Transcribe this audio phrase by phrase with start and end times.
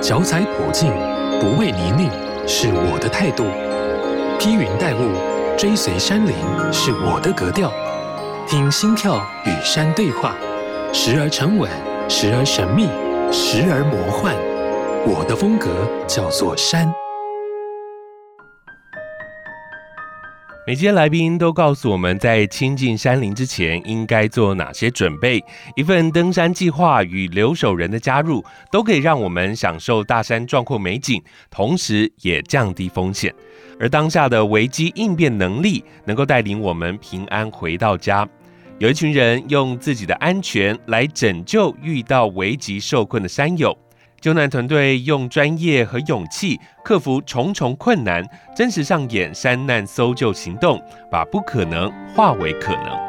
[0.00, 0.92] 脚踩普径，
[1.40, 2.08] 不畏泥泞，
[2.46, 3.44] 是我的态度；
[4.38, 5.10] 披云戴雾，
[5.56, 6.34] 追随山林，
[6.72, 7.72] 是我的格调。
[8.46, 10.36] 听心跳与山对话，
[10.92, 11.68] 时而沉稳，
[12.08, 12.86] 时而神秘，
[13.32, 14.34] 时而魔幻。
[15.04, 15.68] 我的风格
[16.06, 16.88] 叫做山。
[20.68, 25.42] 每期来宾都告诉我们在亲近山林之前应该做哪些准备。
[25.74, 33.34] 一份登山计划与留守人的加入，都可以让我们享受大山壮阔美景，同时也降低风险。
[33.80, 38.28] 而当下的危机应变能力，能够带领我们平安回到家。
[38.78, 43.74] 有一群人用自己的安全来拯救遇到危急受困的山友。
[44.20, 48.24] 救难团队用专业和勇气克服重重困难，
[48.56, 53.08] 真实上演山难搜救行动，把不可能化为可能。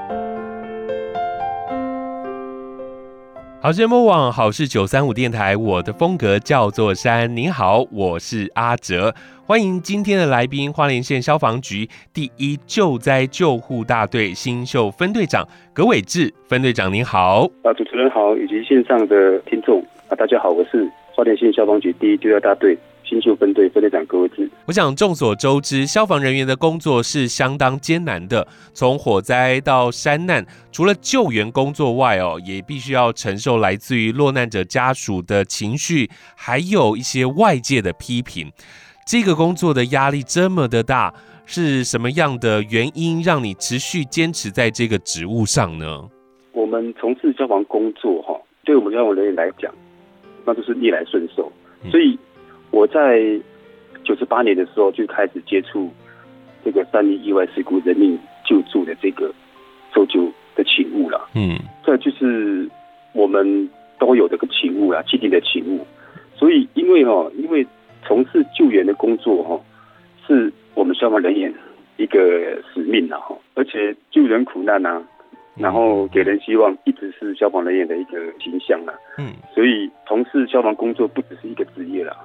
[3.62, 7.36] 好事播网好事九三五电台，我的风格叫做山。
[7.36, 9.14] 您好，我是阿哲，
[9.46, 17.50] 欢迎今天的来宾，花莲县消防局第一救灾救护大队新秀分队长葛伟志分队长，您好。
[17.64, 20.92] 啊，主持人好，以及线上的听众啊，大家好，我是。
[21.14, 24.50] 花莲县消防局第一救灾大队新秀分队分队长葛伟志。
[24.66, 28.48] 我想众所周知，消防人员的工作是相当艰难的。
[28.74, 38.52] 从火灾到山难，除了救援工作外，哦，也必须要承受来自于落难者家属的情绪，还有一些外界的批评。
[39.06, 41.14] 这个工作的压力这么的大，
[41.46, 46.10] 是什么样的原因让你持续坚持在这个职务上呢？
[46.54, 49.72] 我们从事消防工作，哈，对我们消防人员来讲。
[50.50, 51.52] 那就是逆来顺受，
[51.92, 52.18] 所以
[52.72, 53.40] 我在
[54.04, 55.94] 九十八年的时候就开始接触
[56.66, 59.32] 这个山林意外事故人命救助的这个
[59.94, 60.26] 搜救
[60.56, 61.30] 的勤务了。
[61.36, 62.68] 嗯，这就是
[63.14, 63.70] 我们
[64.00, 65.86] 都有这个勤务啊，既定的勤务。
[66.36, 67.68] 所以，因为哈，因为
[68.04, 69.62] 从事救援的工作哈，
[70.26, 71.54] 是我们消防人员
[71.98, 72.20] 一个
[72.74, 75.04] 使命了哈，而且救人苦难呐。
[75.60, 78.94] 然后给人希望，一直是消防人员的一个形象啦。
[79.18, 82.16] 嗯，所以从事消防工作不只是一个职业啦，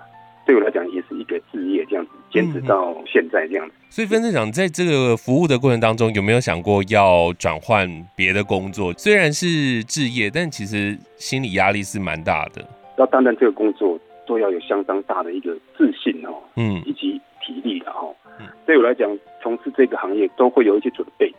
[0.47, 3.75] 对我来讲也是一个职业，这样子坚持到现在这样子。
[3.91, 8.93] 所以分队长在这个服务的过程当中，有没有想过要转换别的工作？
[8.95, 12.65] 虽然是志业，但其实心理压力是蛮大的。
[12.99, 18.15] 要担任这个工作，都要有相当大的一个自信哦，嗯，以及体力的哦。
[18.39, 19.11] 嗯，对我来讲，
[19.43, 21.33] 从事这个行业都会有一些准备。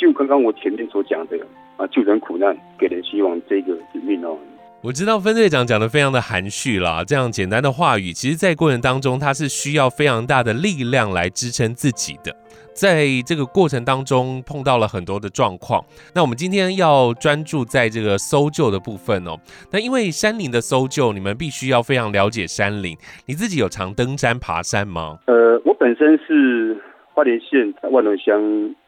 [0.00, 1.36] 就刚刚我前面所讲的
[1.76, 4.34] 啊，救人苦难，给人希望这个使命哦。
[4.82, 12.34] 我知道分队长讲的非常的含蓄啦，这样简单的话语，其实在过程当中，他是需要非常大的力量来支撑自己的。
[12.72, 15.84] 在这个过程当中，碰到了很多的状况。
[16.14, 19.36] 那我们今天要专注在这个搜救的部分哦。
[19.70, 22.96] 那因为山林的搜救，你们必须要非常了解山林。
[23.26, 25.18] 你自己有常登山爬山吗？
[25.26, 26.74] 呃，我本身是
[27.12, 28.40] 花莲县万隆乡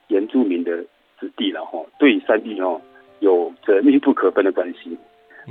[0.08, 0.72] 原住民的。
[1.22, 2.80] 子弟了哈，对山地哈
[3.20, 4.98] 有着密不可分的关系。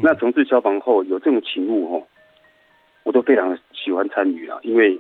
[0.04, 2.06] 那从事消防后有这种勤务哈，
[3.04, 5.00] 我都非常喜欢参与啊，因为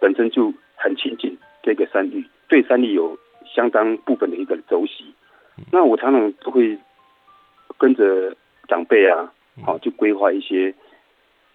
[0.00, 5.04] 本身就很亲近这个山地，对山地有相当部分的一个熟悉。
[5.70, 6.76] 那我常常都会
[7.78, 8.34] 跟着
[8.66, 9.32] 长辈啊，
[9.64, 10.74] 好就规划一些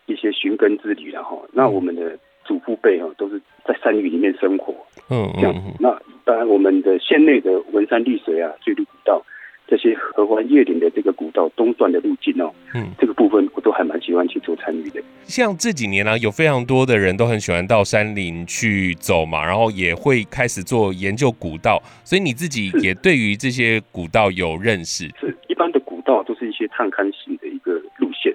[0.06, 4.76] 一些寻根之旅然后，那我们的祖父辈哈都是在山域里面生活，
[5.10, 5.98] 嗯，这样那。
[6.26, 9.22] 当然，我们的县内的文山绿水啊，最绿古道，
[9.68, 15.04] 这些合欢叶岭的这个古道东段的路径哦，嗯，这个部分我都还蛮喜欢去做参与的。
[15.26, 25.04] 像这几年呢、啊，有非常多的人都很喜欢到山林去走嘛，然后也会开始做研究古道，所以你自己也对于这些古道有认识？
[25.20, 28.34] 是，是一般的古道都是一些探勘型的一个路线，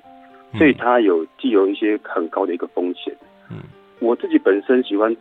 [0.59, 3.15] 所以它有既有一些很高的一个风险。
[4.01, 5.17] 嗯，我自己本身喜欢。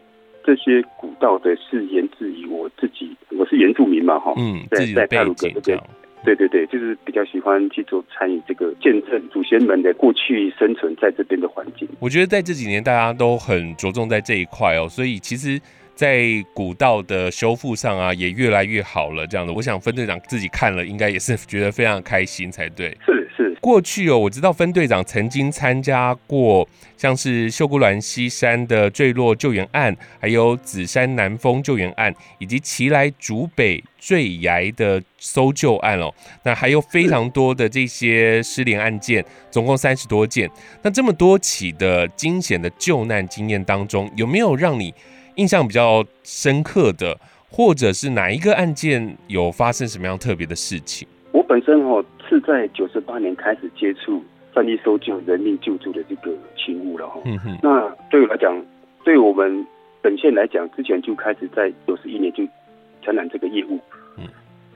[0.45, 5.83] 这些古道的是源自于我自己，我是原住民嘛，哈，嗯，在在太鲁阁这边，
[6.23, 11.85] 对对对，就是比较喜欢去做参与这个见证祖先们的过去生存在这边的环境。
[11.99, 15.59] 我觉得在这几年大家都很着重在这一块哦，所以其实，
[15.95, 16.23] 在
[16.53, 19.27] 古道的修复上啊，也越来越好了。
[19.27, 22.95] 这样的，我想分队长自己看了，应该也是觉得非常开心才对。
[23.05, 23.16] 是。
[23.67, 26.65] 过去哦，我知道分队长曾经参加过
[26.95, 36.09] 像是秀姑峦溪山的坠落救援案，还有紫山南峰救援案，以及奇来竹北坠崖的搜救案哦。
[36.43, 39.21] 那还有非常多的这些失联案件，
[39.51, 40.49] 总共三十多件。
[40.81, 44.93] 那这么多起的惊险的救难经验当中，有没有让你
[45.35, 47.19] 印象比较深刻的，
[47.49, 51.05] 或者是哪一个案件有发生什么样特别的事情？
[51.33, 51.83] 我本身
[52.27, 57.21] 是在九十八年开始接触战地搜救、人命救助的这个勤务了哈。
[57.25, 57.57] 嗯哼。
[57.63, 58.63] 那对我来讲，
[59.03, 59.65] 对我们
[60.01, 62.43] 本县来讲，之前就开始在九十一年就
[63.01, 63.79] 承揽这个业务。
[64.17, 64.25] 嗯。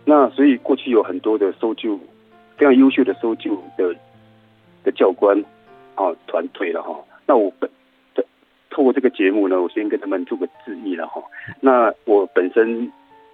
[0.06, 2.00] 那所以过去有很多的搜救，
[2.58, 3.96] 非常优秀的搜救的
[4.84, 5.38] 的教官
[5.96, 6.96] 啊团队了哈。
[7.26, 7.70] 那我本
[8.16, 8.24] 的
[8.70, 11.22] 透过这个节目呢，我先跟他们做个致意了哈。
[11.60, 12.92] 那我本身。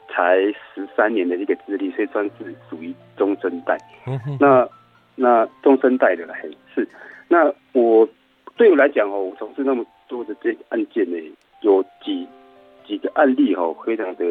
[0.09, 0.37] 才
[0.73, 3.77] 十三年的一个资历，所以算是属于中生代。
[4.07, 4.67] 嗯、那
[5.15, 6.41] 那中生代的来
[6.73, 6.87] 是，
[7.27, 8.07] 那我
[8.55, 11.17] 对我来讲哦，我从事那么多的这个案件呢，
[11.61, 12.27] 有几
[12.85, 14.25] 几个案例哈，非常的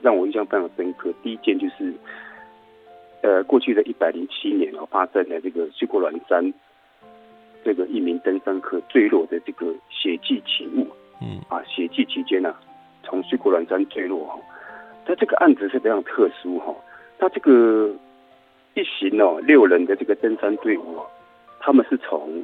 [0.00, 1.12] 让我印象非常深刻。
[1.22, 1.92] 第一件就是，
[3.22, 6.52] 呃，过去的一百零七年哦，发生了这个睡过峦山
[7.64, 10.86] 这个一名登山客坠落的这个血迹起雾。
[11.22, 12.60] 嗯啊，血迹期间呢、啊，
[13.04, 14.38] 从睡过峦山坠落哈。
[15.06, 16.74] 他这个案子是非常特殊哈，
[17.18, 17.90] 他这个
[18.74, 20.98] 一行哦六人的这个登山队伍，
[21.60, 22.42] 他们是从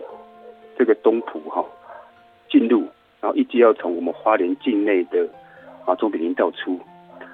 [0.78, 1.64] 这个东埔哈
[2.50, 2.80] 进入，
[3.20, 5.28] 然后一直要从我们花莲境内的
[5.84, 6.78] 啊中炳林道出。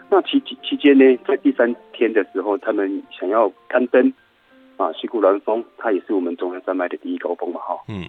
[0.09, 4.13] 那期期间呢，在第三天的时候，他们想要攀登
[4.77, 7.77] 啊西固峦峰，它也是我们中央山脉的第一高峰嘛哈。
[7.89, 8.09] 嗯，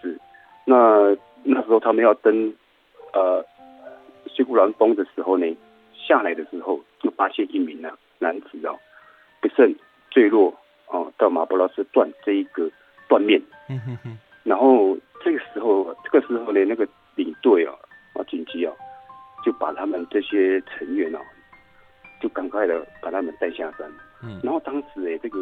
[0.00, 0.16] 是。
[0.64, 2.54] 那那时候他们要登
[3.12, 3.44] 呃
[4.28, 5.46] 西固峦峰的时候呢，
[6.06, 8.78] 下来的时候，就发现一名呢男子哦，
[9.40, 9.74] 不慎
[10.10, 10.52] 坠落
[10.88, 12.70] 哦，到马布拉斯断这一个
[13.08, 13.40] 断面。
[13.68, 14.18] 嗯哼哼。
[14.44, 17.72] 然后这个时候，这个时候呢，那个领队啊
[18.14, 18.72] 啊紧急啊，
[19.44, 21.20] 就把他们这些成员啊，
[22.20, 23.90] 就赶快的把他们带下山。
[24.22, 24.40] 嗯。
[24.42, 25.38] 然后当时哎，这个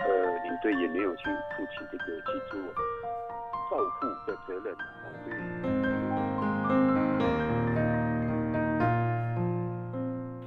[0.00, 1.24] 呃领队也没有去
[1.56, 2.60] 负起这个去做
[3.70, 4.84] 照顾的责任啊，
[5.24, 5.83] 所以。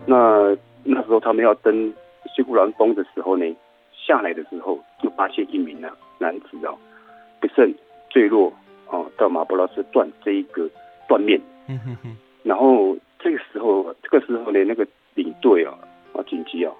[0.09, 0.55] 那
[0.85, 1.93] 那时候他们要登
[2.33, 3.45] 西固兰峰的时候呢，
[3.93, 6.77] 下来的时候就发现一名呢男子哦，
[7.41, 7.73] 不慎
[8.09, 8.51] 坠落
[8.87, 10.69] 哦，到马布拉斯断这一个
[11.09, 11.39] 断面。
[11.67, 12.17] 嗯哼哼。
[12.43, 15.77] 然后这个时候，这个时候呢，那个领队啊
[16.13, 16.71] 啊紧急啊，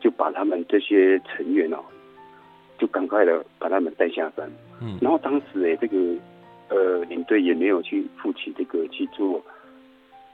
[0.00, 1.78] 就把他们这些成员哦，
[2.78, 4.50] 就赶快的把他们带下山。
[4.82, 4.98] 嗯。
[5.00, 5.96] 然后当时哎，这个
[6.68, 9.40] 呃领队也没有去负起这个去做。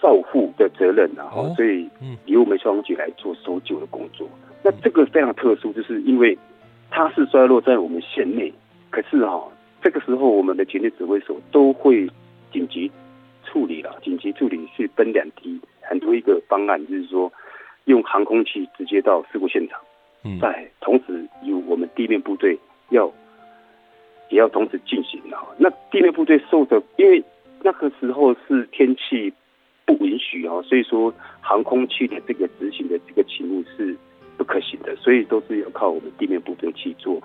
[0.03, 1.89] 照护的责任，然后所以
[2.27, 4.29] 由我们消防局来做搜救的工作。
[4.65, 6.37] 那这个非常特殊，就是因为
[6.91, 8.53] 它是衰落在我们县内，
[8.91, 9.49] 可是哈，
[9.81, 12.11] 这个时候我们的前线指挥所都会
[12.53, 12.91] 紧急
[13.45, 17.33] 处理了，紧急处理是分两梯，很多一个方案，就是说
[17.85, 19.81] 用航空器直接到事故现场，
[20.25, 22.59] 嗯在同时由我们地面部队
[22.91, 23.09] 要
[24.31, 25.47] 也要同时进行啊。
[25.59, 27.23] 那地面部队受的，因为
[27.63, 29.33] 那个时候是天气。
[29.85, 33.97] 不允许哦，所以说航空器的这个执行的这个勤务是
[34.37, 37.21] 不可行的，所以都是要靠我们地面部队去做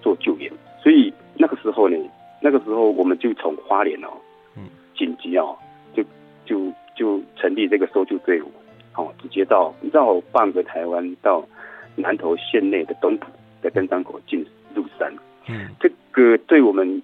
[0.00, 0.50] 做救援。
[0.82, 1.96] 所以那个时候呢，
[2.40, 4.08] 那个时候我们就从花莲哦，
[4.56, 4.64] 嗯，
[4.96, 5.56] 紧急哦，
[5.94, 6.02] 就
[6.46, 8.50] 就就成立这个搜救队伍，
[8.96, 11.46] 哦，直接到绕半个台湾到
[11.96, 13.26] 南投县内的东埔
[13.60, 14.44] 的登山口进
[14.74, 15.12] 入山，
[15.48, 17.02] 嗯，这个对我们。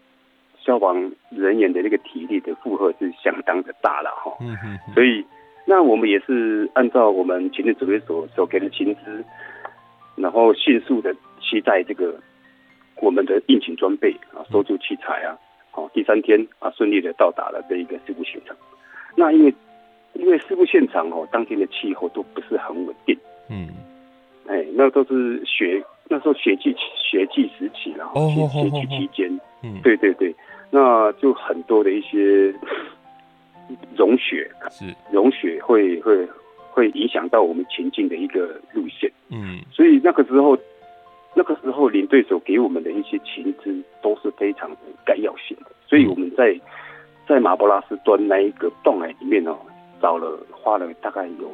[0.67, 5.25] 消防人员的那个体力的负荷是相当的大了哈，嗯嗯，所以
[5.65, 9.25] 那我们也是按照我们前线指挥所所给的情资，
[10.17, 12.19] 然后迅速的期待这个
[13.01, 15.39] 我们的应急装备啊、搜救器材啊，
[15.71, 18.57] 好，第三天啊顺利的到达了这一个事故现场。
[19.15, 19.55] 那因为
[20.15, 23.17] 因为事故现场哦，当天的气候都不是很稳定，
[23.49, 23.69] 嗯，
[24.49, 30.35] 哎，那都是雪，那时候雪季雪季时期了，雪雪季期间，嗯，对对对。
[30.71, 32.53] 那就很多的一些
[33.97, 34.85] 融雪，是。
[35.13, 36.29] 融雪会会
[36.71, 40.59] 会影响到我们前进的一个路线，嗯，所以那个时候，
[41.35, 46.59] 那个时候领队所给我们的一些情资都是非常的概要性的，所以我们在
[47.27, 49.57] 在马布拉斯端那一个断崖里面哦，
[50.03, 51.51] 找了花了大概有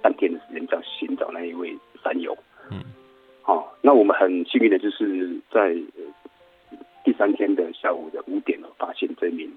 [0.00, 2.36] 半天的时间在寻找那一位山友，
[2.70, 2.80] 嗯，
[3.42, 5.76] 好，那我们很幸运的就是在。
[7.04, 9.50] 第三天的下午的五点了，发现这名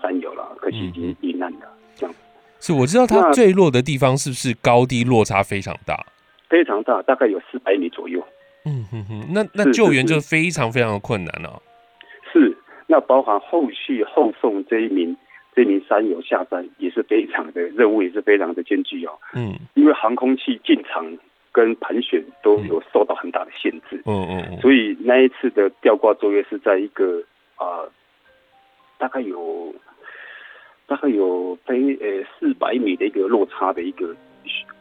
[0.00, 1.68] 山友了，可惜已经遇难了。
[1.94, 2.14] 这样
[2.60, 6.06] 是我知道他坠落的地方是不是高低落差非常大？
[6.48, 8.24] 非常大，大概有四百米左右。
[8.64, 11.62] 嗯哼哼，那那救援就非常非常的困难了，啊。
[12.32, 15.16] 是，那包含后续后送这一名
[15.54, 19.12] 这一名山友下山也是非常的任务，也是非常的艰巨哦。
[19.34, 21.18] 嗯，因为航空器进场。
[21.52, 27.20] 跟盘旋都有受到很大的限制，嗯嗯，嗯，所以那一次的吊挂作业是在一个
[27.56, 27.90] 啊、呃，
[28.98, 29.74] 大概有
[30.86, 34.14] 大概有飞呃四百米的一个落差的一个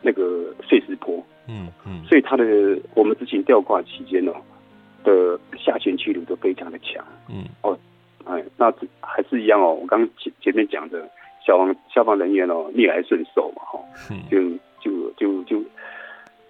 [0.01, 2.43] 那个碎石坡，嗯嗯，所以它的
[2.95, 4.33] 我们之前吊挂期间呢
[5.03, 7.45] 的下潜气流都非常的强，嗯。
[7.63, 7.77] 哦，
[8.25, 8.71] 哎，那
[9.01, 9.73] 还是一样哦。
[9.73, 11.09] 我刚前前面讲的
[11.45, 13.79] 消防消防人员哦，逆来顺受嘛，哈，
[14.29, 14.37] 就
[14.81, 15.63] 就就就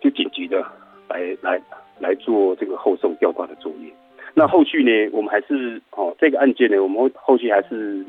[0.01, 0.65] 就紧急的
[1.09, 1.61] 来来
[1.99, 3.91] 来做这个后送吊挂的作业。
[4.33, 8.05] 那后续呢，我们还是哦，这个案件呢，我们后续还是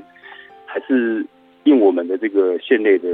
[0.67, 1.25] 还是
[1.65, 3.09] 用我们的这个县内的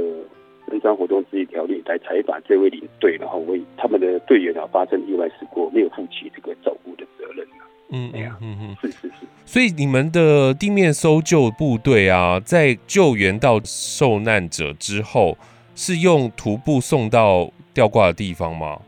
[0.67, 7.47] 登山活动治理条例来采访这位领队，然后为他们的队员啊发生意外事故，没有负起这个照顾的责任。
[7.91, 9.13] 嗯，哎呀，嗯嗯，是是是。
[9.45, 15.37] 所以你们的地面搜救部队啊，在救援到受难者之后，
[15.75, 18.81] 是用徒步送到吊挂的地方吗？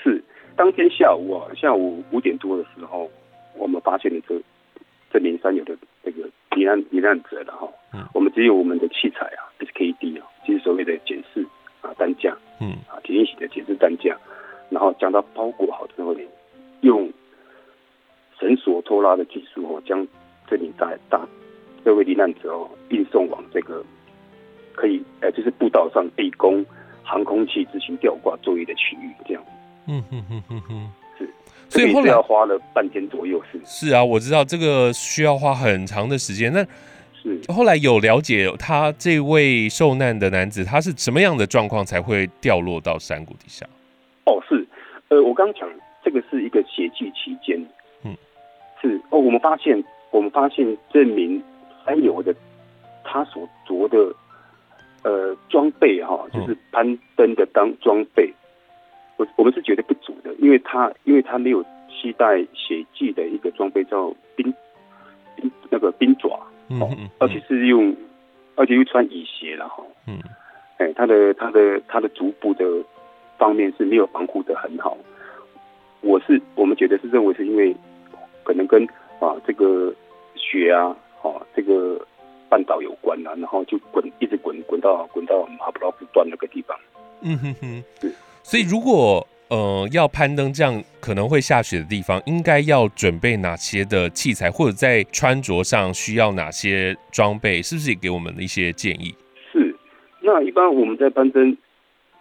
[0.00, 0.22] 是，
[0.54, 3.10] 当天下午啊，下午五点多的时候，
[3.56, 4.40] 我们发现了这
[5.10, 7.68] 这名山友的那个罹难罹难者了哈。
[7.94, 11.44] 嗯，我们只有我们的器材啊，SKD 啊，就是所谓的检视
[11.80, 14.16] 啊担架，嗯，啊体型的检视担架，
[14.70, 16.20] 然后将它包裹好之后呢，
[16.82, 17.10] 用。
[18.40, 20.04] 绳索拖拉的技术哦，将
[20.50, 21.24] 这里大大
[21.84, 23.82] 这位罹难者哦运送往这个
[24.74, 26.66] 可以呃，就是步道上可以供
[27.04, 29.42] 航空器执行吊挂作业的区域，这样。
[29.86, 31.28] 嗯哼哼哼哼，是。
[31.68, 33.60] 所以后来要花了半天左右，是。
[33.64, 36.52] 是啊，我知道这个需要花很长的时间。
[36.52, 36.66] 那
[37.12, 43.66] 是后来有了解他这位受难的男子，他是什么样的状况才会掉落到山谷底下？
[44.24, 44.66] 哦，是。
[45.08, 45.68] 呃，我刚讲
[46.02, 47.62] 这个是一个血迹期间。
[48.02, 48.16] 嗯
[48.80, 51.42] 是哦，我们发现，我们发现这名
[51.84, 52.34] 山友的
[53.04, 54.14] 他所着的
[55.04, 58.34] 呃装备哈，就是攀登的当装备，
[59.16, 64.52] 我我们是觉得不足的，因为他因为他没有携带血迹的一个装备叫冰
[65.36, 66.40] 冰那个冰爪
[66.80, 67.94] 哦，而且是用
[68.56, 70.18] 而且又穿雨鞋了哈，嗯，
[70.78, 72.64] 哎，他的他的他的足部的
[73.38, 74.98] 方面是没有防护的很好，
[76.00, 77.76] 我是我们觉得是认为是因为。
[78.46, 78.84] 可能跟
[79.20, 79.90] 啊这个
[80.34, 81.98] 雪啊，啊这个
[82.50, 86.78] 绊倒有关啊，然后就滚一直滚滚到滚到马布拉夫段那个地方。
[87.22, 88.10] 嗯哼哼，对。
[88.42, 99.14] 所以如果呃要攀登这样可能会下雪的地方，应该要准备哪些的器材，或者在穿着上需要哪些装备，是不是也给我们的一些建议？
[99.52, 99.74] 是。
[100.20, 101.56] 那一般我们在攀登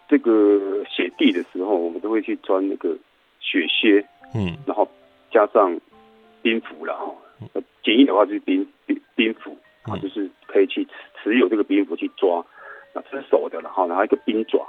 [0.08, 2.96] 这个雪地的时候，我们都会去穿那个
[3.40, 4.88] 雪靴，嗯，然后
[5.32, 5.80] 加上。
[6.44, 10.88] 冰斧了哈，简易的话就是冰冰冰斧啊，就是可以去
[11.22, 12.44] 持有这个冰斧去抓，
[12.94, 14.68] 那这是手的然后拿一个冰爪，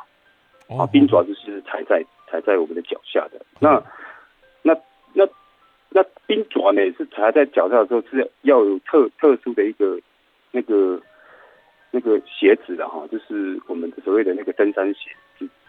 [0.69, 3.83] 啊，冰爪就是踩在踩在我们的脚下的，那
[4.63, 4.75] 那
[5.13, 5.27] 那
[5.91, 9.99] 那冰爪呢是踩在脚下的时候是要有特特殊的一个
[10.51, 11.01] 那个
[11.91, 15.11] 那个鞋子的哈，就是我们所谓的那个登山鞋。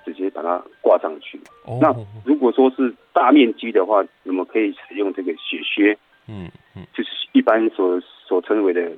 [0.06, 1.42] 直接把它挂上去。
[1.66, 1.82] Oh.
[1.82, 1.92] 那
[2.24, 5.98] 如果说是大面积的话，我们可以使用这个雪靴。
[6.28, 8.92] 嗯嗯，就是一般所所称为的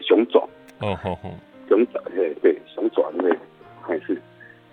[0.00, 0.48] 熊爪。
[0.80, 1.34] 哦吼吼，
[1.68, 3.30] 熊爪对对，熊爪对，
[3.82, 4.14] 还是。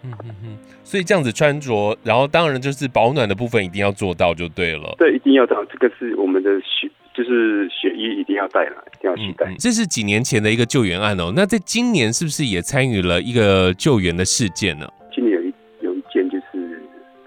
[0.04, 0.58] 嗯嗯嗯。
[0.84, 4.96] 所以这样子穿着，然后当然就是保暖的部分一定要做到就对了。
[4.98, 9.54] 对，一定要到，这个是我们的雪，就是雪衣一定要带了，一定要携带。
[9.60, 11.34] 这是几年前的一个救援案哦。
[11.36, 14.88] 那在今年是不是也参与了一个救援的事件呢？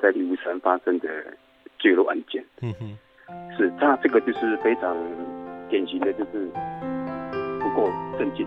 [0.02, 1.08] 在立雾山发生的
[1.78, 2.96] 坠落案件，嗯哼，
[3.54, 4.96] 是他这个就是非常
[5.68, 6.50] 典型的，就是
[7.60, 7.88] 不够
[8.18, 8.46] 镇静，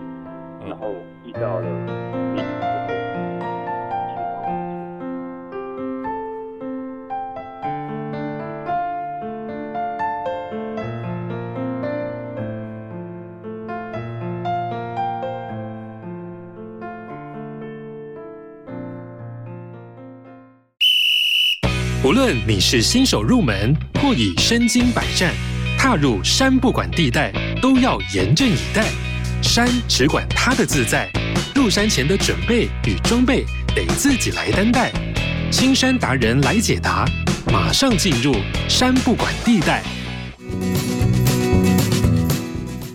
[0.68, 0.92] 然后
[1.24, 1.66] 遇到了。
[22.06, 25.32] 无论你是新手入门，或已身经百战，
[25.78, 28.84] 踏入山不管地带，都要严阵以待。
[29.44, 31.08] 山只管它的自在，
[31.54, 34.90] 入山前的准备与装备得自己来担待。
[35.52, 37.04] 青山达人来解答，
[37.52, 38.34] 马上进入
[38.68, 39.84] 山不管地带。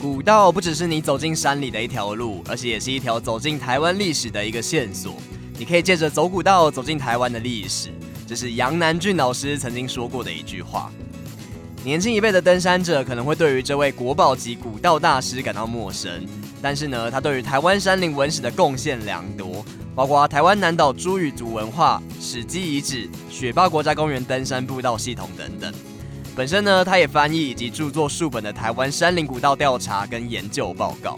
[0.02, 5.16] 古道不只是你走进山里的一条路，而且也是一条走进台湾历史的一个线索。
[5.58, 7.90] 你可以借着走古道走进台湾的历史。
[8.28, 10.92] 这是杨南俊老师曾经说过的一句话。
[11.86, 16.12] 年轻一辈的登山者可能会对于这位国宝级古道大师感到陌生，
[16.62, 25.74] 但是呢，他对于台湾山林文史的贡献良多，包括台湾南岛诸语族文化、史迹遗址、雪霸国家公园登山步道系统等等。
[26.36, 31.18] 本身呢，他也翻译以及著作数本的台湾山林古道调查跟研究报告。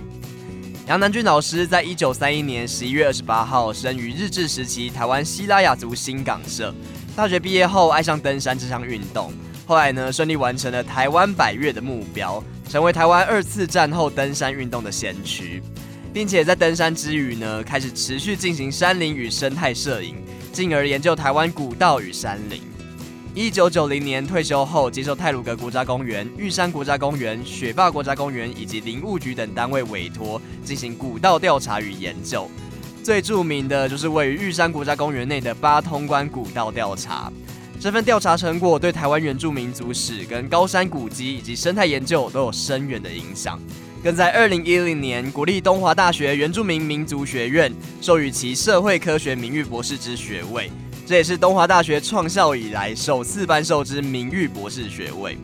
[0.87, 6.73] 杨南俊老师在一九三一年十一月二十八号生于日治时期台湾西拉雅族新港社。
[7.15, 9.33] 大学毕业后，爱上登山这项运动。
[9.71, 15.63] 后来呢，顺利完成了台湾百岳的目标，成为台湾二次战后登山运动的先驱，
[16.11, 20.17] 并且在登山之余呢，开始持续进行山林与生态摄影，
[20.51, 22.61] 进而研究台湾古道与山林。
[23.33, 32.51] 一九九零年退休后，接受泰鲁阁国家公园、玉山国家公园、雪霸国家公园以及林务局等单位委托进行古道调查与研究。
[33.05, 37.31] 最著名的就是位于玉山国家公园内的八通关古道调查。
[37.81, 43.59] 这份调查成果对台湾原住民族史、跟高山古迹以及生态研究都有深远的影响。
[44.03, 50.69] 更在二零一零年，国立东华大学原住民民族学院授予其社会科学名誉博士之学位。
[51.07, 55.35] 这也是东华大学创校以来首次颁授之名誉博士学位。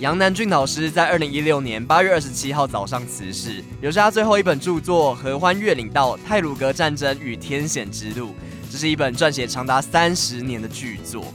[0.00, 8.30] 杨南俊老师在二零一六年八月二十七号早上辞世，留下他最后一本著作《合欢越岭道：泰鲁格战争与天险之路》，
[8.68, 11.32] 这是一本撰写长达三十年的巨作。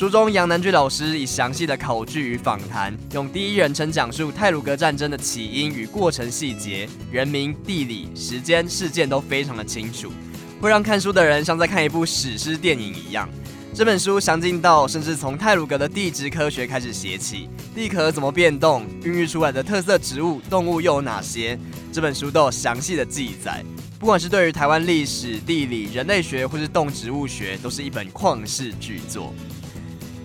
[0.00, 10.10] 书中杨南俊老师以详细的考据与访谈，用第一人称讲述太鲁阁战争的起因与过程细节，人名、地理、时间、事件都非常的清楚。
[10.58, 13.28] 会让看书的人像在看一部史诗电影一样。
[13.74, 21.58] 这本书详尽到，甚至从太鲁阁的地质科学开始写起，地壳怎么变动，孕育出来的特色植物、动物又有哪些？
[21.92, 23.62] 这本书都有详细的记载。
[23.98, 29.34] 不管是对于台湾历史、地理、人类学，或是动植物学，都是一本旷世巨作。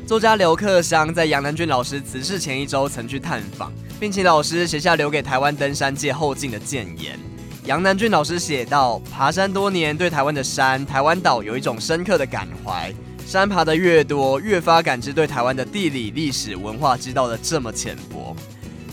[0.06, 7.18] 作家刘克襄在杨南俊老师辞世前一周曾去探访，并请老师写下留给台湾登山界后进的建言。
[7.64, 12.94] 杨南俊老师写道：“爬山多年，对台湾的山、台湾岛有一种深刻的感怀。
[13.26, 18.36] 山爬得越多，越发感知对台湾的地理、历史、文化知道的这么浅薄。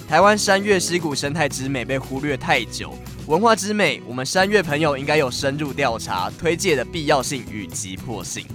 [0.08, 2.94] 台湾山岳溪谷生态之美被忽略太久，
[3.26, 8.46] 文化之美，我们山岳朋友应该有深入调查、推介的必要性与急迫性。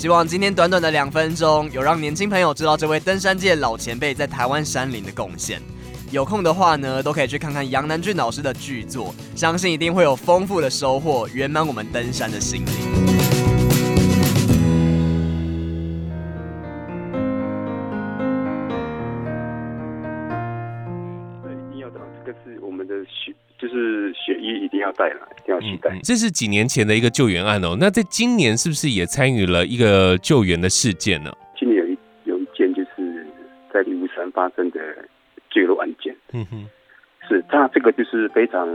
[0.00, 5.60] 希望今天短短的两分钟，有让年轻朋友知道这位登山界老前辈在台湾山林的贡献。”
[6.10, 12.99] 有空的话呢，都可以去看看杨南俊老师的巨作，相信一定会有丰富的收获，圆满我们登山的心灵。
[23.60, 25.98] 就是血衣一定要带了，一定要携带。
[26.02, 31.30] 这是几年前的一个救援案哦，那在今年是不是也参与了一个救援的事件呢？
[31.58, 33.26] 今年有一有一件就是
[33.72, 34.80] 在立雾山发生的。
[35.52, 36.64] 坠落案件，嗯哼，
[37.28, 38.68] 是他这个就是非常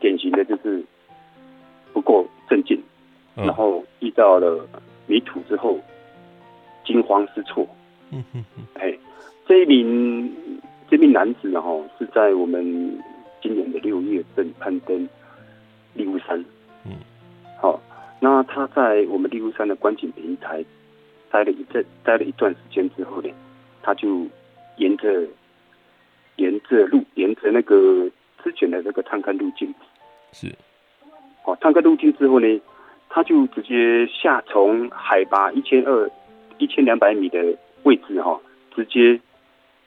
[0.00, 0.84] 典型的，就是
[1.92, 2.76] 不够镇静，
[3.36, 4.68] 然后遇到了
[5.06, 5.78] 迷途之后
[6.84, 7.64] 惊慌失措，
[8.10, 8.92] 嗯哼哼，哎，
[9.46, 10.34] 这一名
[10.90, 12.60] 这名男子然后是在我们
[13.42, 15.08] 今年的六月份攀登
[15.94, 16.44] 利乌山，
[16.84, 16.92] 嗯，
[17.60, 17.80] 好，
[18.20, 20.64] 那他在我们利乌山的观景平台
[21.30, 23.28] 待了一阵，待了一段时间之后呢，
[23.82, 24.26] 他就
[24.76, 25.26] 沿着。
[26.36, 28.08] 沿着路，沿着那个
[28.42, 29.74] 之前的那个探勘路径，
[30.32, 30.46] 是，
[31.44, 32.60] 哦，探勘路径之后呢，
[33.10, 36.10] 他就直接下从海拔一千二、
[36.56, 38.40] 一千两百米的位置哈，
[38.74, 39.20] 直接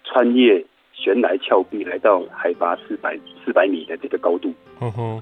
[0.03, 0.63] 穿越
[0.93, 4.53] 悬崖峭壁，来到海拔四百四百米的这个高度。
[4.79, 5.21] 嗯哼，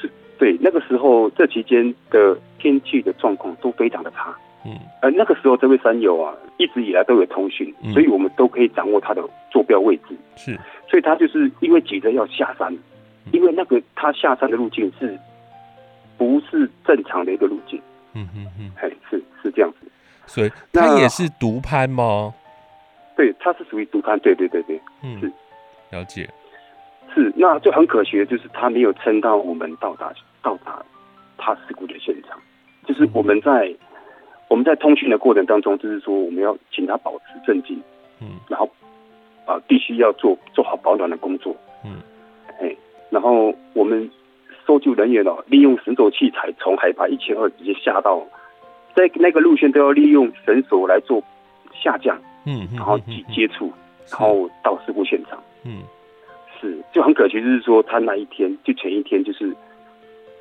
[0.00, 4.36] 是对，那个时候这期间的天气的状况都非常的差。
[4.64, 10.16] 嗯，而那个时候这位山友啊，一直以来都有通讯，所以我们都可以掌握他的坐标位置。
[10.36, 10.58] 是。
[10.88, 12.76] 所以他就是因为急着要下山，
[13.32, 15.18] 因为那个他下山的路径是，
[16.16, 17.80] 不是正常的一个路径。
[18.14, 19.90] 嗯嗯嗯，哎，是是这样子。
[20.26, 22.32] 所以他也是独攀吗？
[23.22, 24.18] 对，他是属于独攀。
[24.18, 25.32] 对对对对，嗯，是
[25.90, 26.28] 了解。
[27.14, 30.84] 是，那就很可惜的就是他没有撑到我们到达到达
[31.38, 32.36] 他事故的现场。
[32.84, 33.78] 就是我们在、嗯、
[34.48, 37.80] 我们在通讯的过程当中，就是说我们要请他保持镇静。
[38.20, 38.68] 嗯，然后。
[39.44, 41.52] 啊，必须要做做好保暖的工作。
[41.84, 42.00] 嗯，
[42.60, 42.76] 哎，
[43.10, 44.08] 然后我们
[44.64, 48.24] 搜救人员哦，利用绳索器材从海拔一千二直接下到，
[48.94, 51.20] 在那个路线都要利用绳索来做
[51.74, 52.16] 下降。
[52.44, 53.72] 嗯，然后去接触，
[54.10, 55.42] 然后到事故现场。
[55.64, 55.82] 嗯，
[56.60, 59.54] 是，就很可惜，就是说他那一天就前一天就是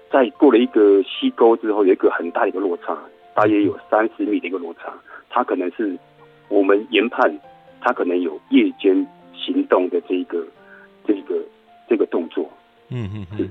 [0.10, 2.98] 在过了一个溪沟之后，有一个很大的一个落差，
[3.34, 4.94] 大约有三十米的一个落差，
[5.30, 5.98] 他可能是
[6.50, 7.40] 我们研判。
[7.84, 8.94] 他可能有夜间
[9.34, 10.46] 行动的这个、
[11.04, 11.44] 这个、
[11.90, 12.48] 这个动作。
[12.90, 13.50] 嗯嗯嗯，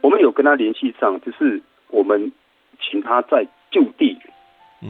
[0.00, 2.30] 我们有跟他联系上，就是我们
[2.80, 4.16] 请他在就地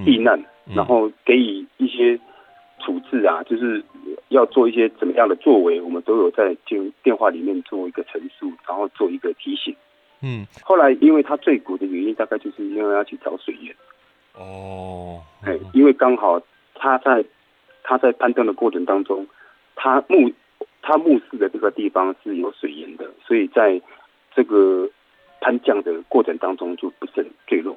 [0.04, 2.20] 避难，嗯嗯、然后给予一些
[2.84, 3.82] 处置啊，就是
[4.28, 9.74] 要做一些怎么样的作为，我们都有在电电话里面做一个陈述，然后做一个提醒。
[10.20, 13.74] 嗯，后来因为他坠谷的原因，大概就是因为要去找水源。
[14.34, 16.40] 哦，哎、嗯，因为刚好
[16.74, 17.24] 他在。
[17.84, 19.26] 他在攀登的过程当中，
[19.74, 20.30] 他目
[20.82, 23.82] 他目视的这个地方是有水源的，所以在
[24.36, 24.88] 这个
[25.40, 27.76] 攀降的过程当中就不慎坠落。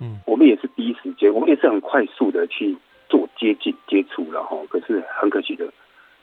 [0.00, 2.76] 嗯，我们也是第一时间，我们也是很快速的去
[3.10, 4.56] 做接近接触了哈。
[4.70, 5.70] 可是很可惜的，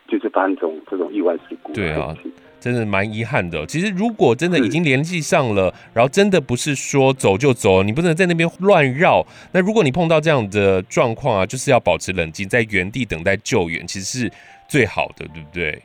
[0.07, 1.71] 就是发生这种这种意外事故。
[1.73, 2.15] 对啊，
[2.59, 3.63] 真的蛮遗憾的。
[3.67, 9.23] 其实如果真的已经联系上了，然后真的不是说走就走，你不能在那边乱绕。
[9.53, 14.31] 那如果你碰到这样的状况啊，就是要保持冷静，在原地等待救援，其实是
[14.67, 15.81] 最好的，对不对？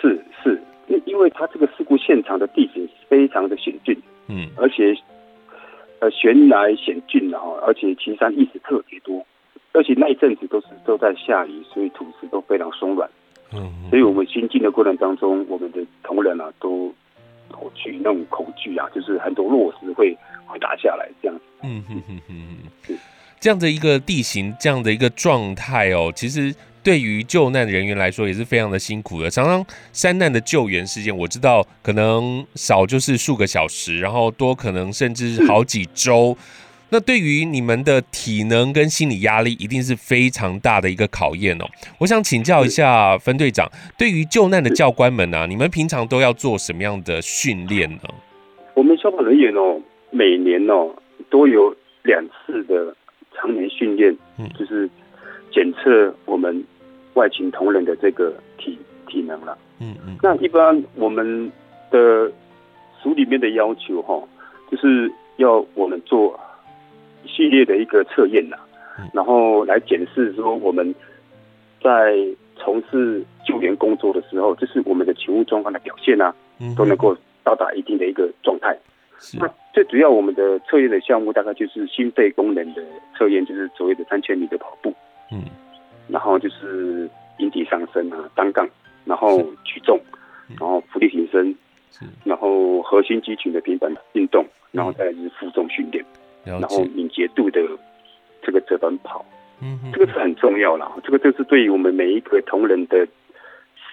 [0.00, 3.96] 是是，因因为它这个事故现场的地形非常的险峻，
[4.28, 4.94] 嗯，而且。
[5.98, 9.24] 呃，悬崖险峻啊，而且岐山异石特别多，
[9.76, 13.08] 而且那一阵子都是都在下雨，所以土石都非常松软。
[13.52, 16.92] 嗯，所以我们行进的过程当中，我们的同仁啊都
[17.50, 21.44] 恐惧那种恐惧啊，就是很多落石会会打下来这样子。
[21.62, 22.32] 嗯哼哼哼
[22.86, 22.98] 哼，
[23.38, 26.54] 这样的一个地形，这样的一个状态哦，其实。
[26.86, 29.28] 对于救难人员来说也是非常的辛苦的。
[29.28, 36.38] 常常山难的救援事件，我知道可能少就是数个小时，然后多可能甚至好几周。
[36.90, 41.66] 那对于你们的体能跟心理压力，一定是非常大的一个考验哦。
[41.98, 48.02] 我想请教一下分队长，对于救难的教官们呢、啊，你们平常都要做什么样的训练呢？
[48.74, 50.94] 我们消防人员哦，每年哦
[51.30, 52.94] 都有两次的
[53.34, 54.88] 常年训练，嗯，就是
[55.52, 56.64] 检测我们。
[57.16, 61.50] 外勤同仁的这个体体能了，嗯嗯，那一般我们
[61.90, 62.30] 的
[63.02, 64.22] 署里面的要求哈，
[64.70, 66.38] 就是要我们做
[67.26, 68.56] 一系列的一个测验呐，
[69.12, 70.94] 然后来检视说我们
[71.82, 72.16] 在
[72.54, 76.34] 从事救援工作的时候，就是我们的勤务状况的表现啊，
[76.76, 78.76] 都能够到达一定的一个状态。
[79.38, 82.82] 那最主要我们的测验的项目大概就是心肺功能的
[83.18, 84.94] 测验，就是所谓的三千米的跑步，
[85.32, 85.42] 嗯。
[86.08, 88.68] 然后就是引体上升啊，单杠，
[89.04, 89.98] 然后举重，
[90.48, 91.52] 然后浮力挺身，
[92.24, 96.04] 然后核心肌群的平板运动，然后再是负重训练，
[96.46, 97.60] 然后敏捷度的
[98.42, 99.24] 这个折返跑，
[99.60, 100.90] 嗯，这个是很重要了。
[101.04, 103.06] 这个就是对于我们每一个同仁的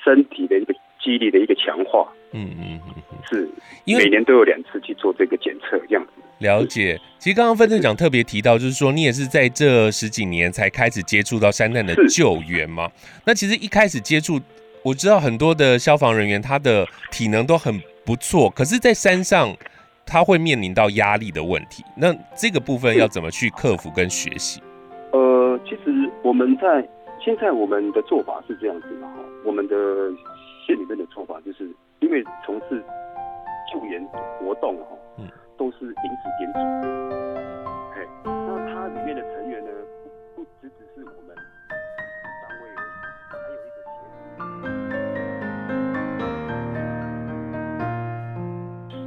[0.04, 3.50] 身体的一个肌力的一个强化，嗯嗯嗯，是，
[3.86, 6.12] 因为每年都有两次去做这个检测，这样子。
[6.39, 12.92] 了解，其实刚刚分队长特别提到，就是说你也是在这十几年才开始接触到山难的救援嘛。
[13.26, 14.39] 那其实一开始接触，
[14.84, 19.56] 我知道很多的消防人员他的体能都很不错，可是，在山上
[20.06, 21.84] 他会面临到压力的问题。
[21.96, 24.62] 那这个部分要怎么去克服跟学习？
[25.12, 26.88] 呃，其实我们在
[27.24, 29.76] 现在我们的做法是这样子的哈，我们的
[30.66, 32.84] 县里面的做法就是因为从事
[33.72, 34.04] 救援
[34.39, 34.98] 活动哈。
[35.18, 36.60] 嗯都是临时编组，
[37.94, 39.70] 哎，那它里面的成员呢，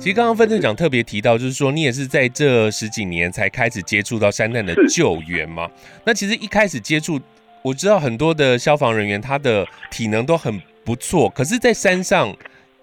[0.06, 5.68] 其实刚刚分队长特别提到，就是说你也是在这十几年才开始接触到山难的救援嘛。
[6.04, 7.18] 那其实一开始接触，
[7.60, 12.32] 我知道很多的消防人员他的体能都很不错，可是，在山上。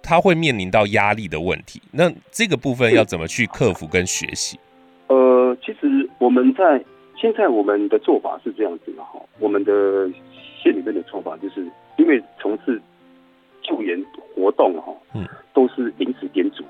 [0.02, 4.60] 他会面临到压力的问题，那这个部分要怎么去克服跟学习？
[5.08, 6.84] 呃，其实我们在
[7.16, 9.72] 现在我们的做法是这样子的哈，我们的
[10.62, 12.82] 县里面的做法就是因为从事
[13.62, 13.98] 救援
[14.36, 16.66] 活动哈，嗯，都是临时编组，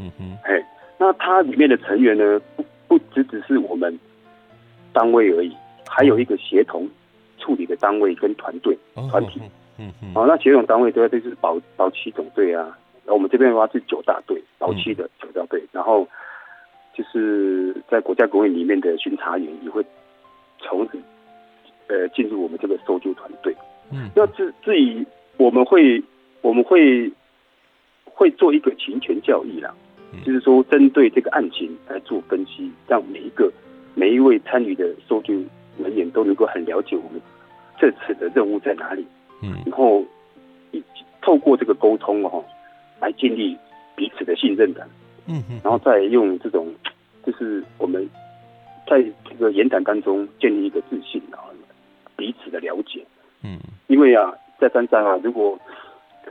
[0.00, 0.64] 嗯哼，哎，
[0.98, 3.98] 那它里面的成员呢，不不只只是我们
[4.92, 5.54] 单位而已，
[5.86, 6.88] 还有一个协同
[7.38, 8.76] 处理的单位跟团队
[9.10, 9.40] 团体。
[9.78, 12.64] 嗯嗯，好，那协同单位都要就是保保七总队啊，
[13.04, 16.06] 然后我们这边的话是九大队，保七的九大队，然后
[16.94, 19.84] 就是在国家公园里面的巡查员也会
[20.58, 20.98] 从此
[21.88, 23.54] 呃进入我们这个搜救团队。
[23.90, 25.06] 嗯，那至至于
[25.38, 26.02] 我们会
[26.42, 27.10] 我们会
[28.04, 29.74] 会做一个情权教育啦，
[30.24, 33.52] 就是说针对这个案情来做分析，让每一个
[33.94, 35.34] 每一位参与的搜救
[35.78, 37.20] 人员都能够很了解我们
[37.78, 39.06] 这次的任务在哪里。
[39.42, 40.04] 嗯，然后
[40.72, 40.82] 一
[41.22, 42.44] 透过这个沟通哦，
[43.00, 43.56] 来建立
[43.94, 44.88] 彼此的信任感。
[45.26, 46.74] 嗯嗯，然后再用这种，
[47.24, 48.08] 就是我们
[48.88, 51.38] 在这个演讲当中建立一个自信啊，
[52.16, 53.04] 彼此的了解。
[53.42, 55.58] 嗯，因为啊，在山上啊，如果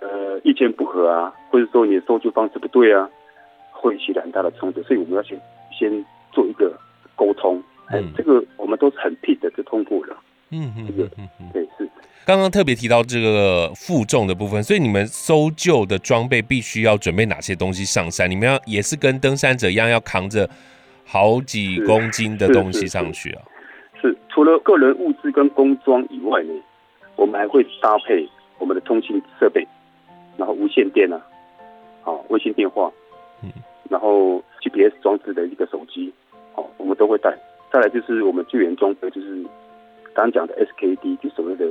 [0.01, 3.09] 呃意见不合啊，或者说你的搜救方式不对啊，
[3.81, 5.39] 会起来很大的冲突，所以我们要先
[5.71, 6.77] 先做一个
[7.15, 7.61] 沟通。
[7.87, 10.15] 哎，这个我们都是很 peace 的就通过了。
[10.51, 11.09] 嗯嗯，这个
[11.53, 11.89] 对是。
[12.25, 18.29] 刚刚特别提到这个负重的部分，所以你们搜救的装备必须要准备哪些东西上山？
[18.29, 20.47] 你们要也是跟登山者一样，要扛着
[21.05, 23.41] 好几公斤的东西上去啊？
[23.99, 26.53] 是，除了个人物资跟工装以外呢，
[27.15, 28.27] 我们还会搭配
[28.59, 29.67] 我们的通信设备，
[30.37, 31.19] 然后无线电啊，
[32.03, 32.91] 好，卫星电话，
[33.41, 33.49] 嗯，
[33.89, 36.13] 然后 GPS 装置的一个手机，
[36.55, 37.37] 哦，我们都会带。
[37.71, 39.43] 再来就是我们救援装备，就是
[40.13, 41.65] 刚刚讲的 SKD，就所谓的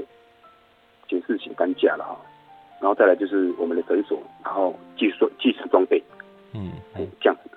[1.09, 2.17] 警示型担架了哈。
[2.81, 6.03] 然后再来就是我们的绳索，然后技术技术装备，
[6.53, 6.73] 嗯，
[7.21, 7.51] 这样子。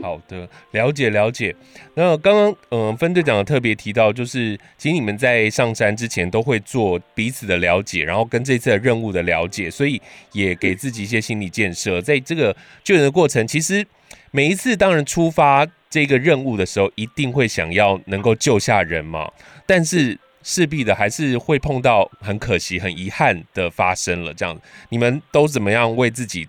[0.00, 1.52] 好的，了解了解。
[1.94, 10.00] 那刚刚嗯，分队长特别提到，就是其实你们在上山之前都会做彼此的了解，然后跟这次的任务的了解，所以
[10.30, 12.00] 也给自己一些心理建设。
[12.00, 12.54] 在这个
[12.84, 13.84] 救援的过程，其实
[14.30, 19.30] 每一次当然出发这个任务的时候，一定会想要能够救下人嘛，
[19.66, 24.32] 但是势必的还是会碰到很可惜、很遗憾的发生了。
[24.34, 24.58] 这样，
[24.90, 26.46] 你们都怎么样为自己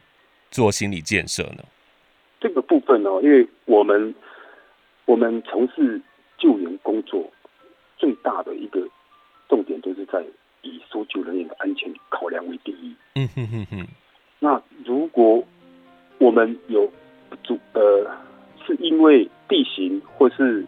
[0.52, 1.64] 做心理建设呢？
[2.40, 4.14] 这个部分哦，因为我们
[5.06, 6.02] 我们从事
[6.38, 7.30] 救援工作
[7.98, 8.88] 最大的一个
[9.48, 10.24] 重点，就是在
[10.62, 12.96] 以搜救人员的安全考量为第一。
[13.16, 13.88] 嗯哼哼哼。
[14.40, 15.44] 那如果
[16.18, 16.90] 我们有
[17.44, 17.82] 主呃，
[18.66, 20.66] 是因为地形或是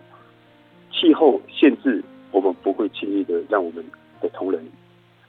[0.91, 3.83] 气候限制，我们不会轻易的让我们
[4.21, 4.63] 的同仁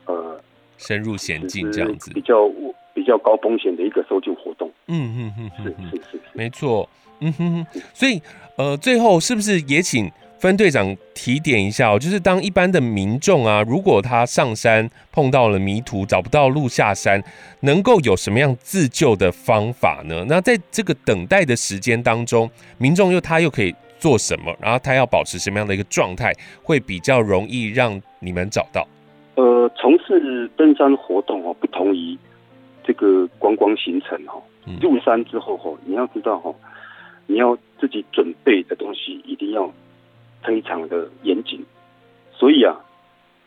[0.06, 0.40] 呃
[0.78, 2.50] 深入险境这样子，比较
[2.94, 4.70] 比较高风险的一个搜救活动。
[4.86, 6.88] 嗯嗯嗯，是是是，是，没错，
[7.20, 8.20] 嗯哼哼，所以
[8.56, 10.10] 呃，最后是不是也请
[10.42, 11.96] 分队长提点一下哦？
[11.96, 17.22] 就是当一般的民众啊，如果他上山碰到了迷途，找不到路下山，
[17.60, 20.26] 能够有什么样自救的方法呢？
[20.28, 24.52] 那在这个等待的时间当中，民众又他又可以做什么？
[24.60, 26.32] 然后他要保持什么样的一个状态，
[26.64, 28.84] 会比较容易让你们找到？
[29.36, 32.18] 呃，从事登山活动哦，不同于
[32.82, 34.42] 这个观光行程哦。
[34.80, 36.52] 入山之后哦，你要知道哦，
[37.28, 39.72] 你要自己准备的东西一定要
[40.42, 41.64] 非常的严谨。
[42.32, 42.76] 所以啊，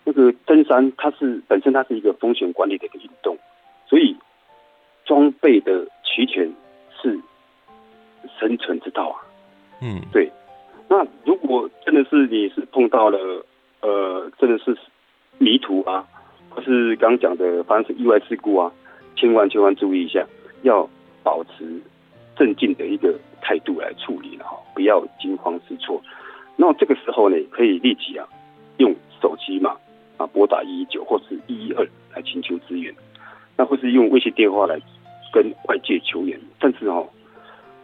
[0.03, 3.37] 那个登山它是本身它是一个风险管理的一个运动，
[3.87, 4.15] 所以
[5.05, 6.51] 装备的齐全
[7.01, 7.19] 是
[8.39, 9.21] 生存之道啊。
[9.81, 10.31] 嗯，对。
[10.87, 13.45] 那如果真的是你是碰到了
[13.81, 14.77] 呃，真的是
[15.37, 16.07] 迷途啊，
[16.49, 18.71] 或是刚讲的发生意外事故啊，
[19.15, 20.25] 千万千万注意一下，
[20.63, 20.89] 要。
[21.25, 21.81] 保持
[22.37, 25.99] 镇静的一个态度来处理了哈，不要惊慌失措。
[26.55, 28.27] 那这个时候呢，可以立即啊
[28.77, 29.75] 用手机嘛
[30.17, 32.93] 啊拨打一一九或是一一二来请求支援，
[33.57, 34.79] 那或是用微信电话来
[35.33, 36.39] 跟外界求援。
[36.59, 37.07] 但是哦，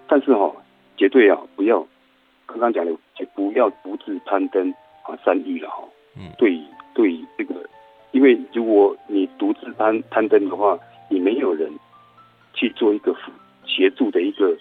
[0.08, 0.56] 但是哦，
[0.98, 1.86] 绝对啊不要
[2.46, 4.72] 刚刚讲的，就不要独自攀登
[5.04, 5.84] 啊山域了哈。
[6.18, 6.60] 嗯，对
[6.94, 7.56] 对，这个，
[8.12, 10.78] 因为如果你独自攀攀登的话，
[11.10, 11.72] 你没有人。
[12.54, 13.16] 去做一个
[13.66, 14.56] 协助的一个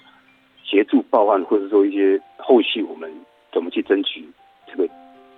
[0.65, 3.13] 协助报案，或者说一些后续我们
[3.53, 4.25] 怎么去争取
[4.67, 4.89] 这个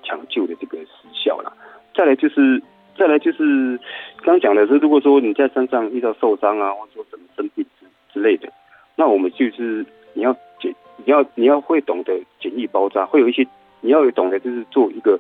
[0.03, 1.53] 抢救的这个时效啦。
[1.95, 2.61] 再来就是，
[2.97, 3.79] 再来就是
[4.23, 8.49] 刚讲的是，如果说你在山上遇到受伤啊，或者说什么生病之之类的，
[8.97, 13.47] 那我们就是你要简你要你要会懂得简易包扎，会有一些
[13.81, 15.19] 你要有懂得就是做一个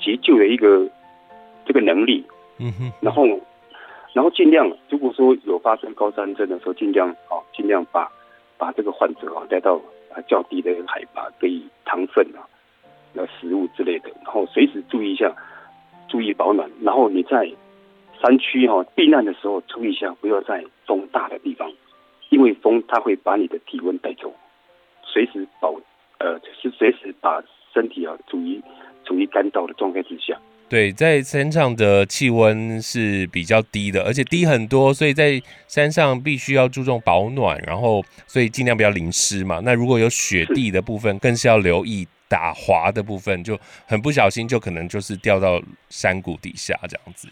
[0.00, 0.88] 急救的一个
[1.66, 2.24] 这个能力，
[2.58, 3.26] 嗯哼，然后。
[4.14, 8.08] 然后尽量，如果说有发生高山症的时候，尽量啊，尽量把
[8.56, 9.74] 把这个患者啊带到
[10.14, 12.46] 啊较低的海拔，给予糖分啊、
[13.12, 15.34] 那食物之类的，然后随时注意一下，
[16.08, 16.70] 注意保暖。
[16.82, 17.50] 然后你在
[18.20, 21.70] 山区哈避难的时候，注意一下，不要在风大的地方，
[22.30, 24.32] 因为风它会把你的体温带走。
[25.02, 25.74] 随时保
[26.18, 28.60] 呃，就是随时把身体啊处于
[29.04, 30.40] 处于干燥的状态之下。
[30.74, 39.60] 对，在山上的气温是比较低的，而且低很多，所以在山上必须要注重保暖，然后所以尽量不要淋湿嘛。
[39.62, 43.56] 那如果有雪地的部分，更是要留意打滑的部分，就
[43.86, 47.28] 很不小心就可能就是掉到山谷底下这样子。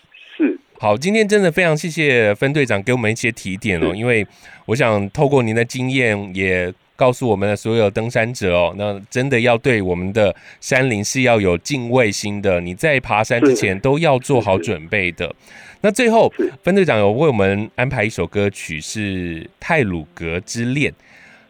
[0.82, 4.26] 是，好，今天真的非常谢谢分队长给我们一些提点哦，因为
[4.66, 6.72] 我想透过您的经验也。
[6.94, 12.60] 告诉我们的所有登山者哦，那真的要对我们的山林是要有敬畏心的。
[12.60, 15.34] 你在爬山之前都要做好准备的。
[15.80, 20.92] 那最后，分队长有为我们安排一首歌曲，是《泰鲁格之恋》。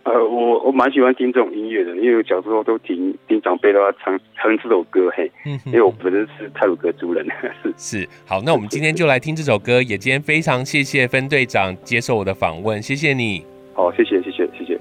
[0.05, 5.31] 呃，我我蛮喜欢听这种音乐的，因为小时候都听听长辈都要唱唱这首歌嘿。
[5.67, 7.25] 因为我本身是泰鲁格族人。
[7.63, 9.81] 是是，好，那我们今天就来听这首歌。
[9.81, 13.45] 也今天非常谢谢分队长接受我的访问，谢谢你。
[13.75, 14.79] 好，谢谢谢谢谢谢。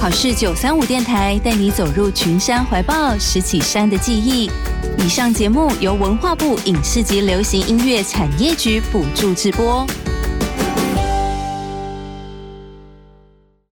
[0.00, 4.50] 好事九三五电台带你走入群山怀抱，拾起山的记忆。
[4.98, 9.86] 以上节目由文化部影视及流行音乐产业局补助直播。